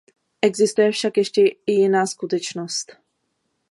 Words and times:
Existuje 0.41 0.91
však 0.91 1.17
ještě 1.17 1.41
i 1.47 1.71
jiná 1.71 2.05
skutečnost. 2.07 2.95